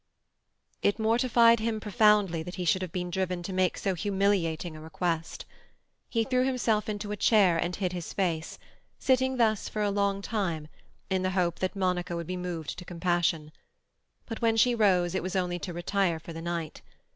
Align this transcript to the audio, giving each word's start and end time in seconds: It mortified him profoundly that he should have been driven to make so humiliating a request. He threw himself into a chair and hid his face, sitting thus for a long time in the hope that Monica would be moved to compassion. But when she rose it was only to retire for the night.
It 0.81 0.97
mortified 0.97 1.59
him 1.59 1.79
profoundly 1.79 2.41
that 2.41 2.55
he 2.55 2.65
should 2.65 2.81
have 2.81 2.91
been 2.91 3.11
driven 3.11 3.43
to 3.43 3.53
make 3.53 3.77
so 3.77 3.93
humiliating 3.93 4.75
a 4.75 4.81
request. 4.81 5.45
He 6.09 6.23
threw 6.23 6.43
himself 6.43 6.89
into 6.89 7.11
a 7.11 7.15
chair 7.15 7.55
and 7.55 7.75
hid 7.75 7.93
his 7.93 8.11
face, 8.11 8.57
sitting 8.97 9.37
thus 9.37 9.69
for 9.69 9.83
a 9.83 9.91
long 9.91 10.23
time 10.23 10.69
in 11.11 11.21
the 11.21 11.29
hope 11.37 11.59
that 11.59 11.75
Monica 11.75 12.15
would 12.15 12.25
be 12.25 12.35
moved 12.35 12.79
to 12.79 12.83
compassion. 12.85 13.51
But 14.25 14.41
when 14.41 14.57
she 14.57 14.73
rose 14.73 15.13
it 15.13 15.21
was 15.21 15.35
only 15.35 15.59
to 15.59 15.71
retire 15.71 16.19
for 16.19 16.33
the 16.33 16.41
night. 16.41 16.81